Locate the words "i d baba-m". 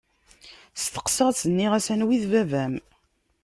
2.15-2.73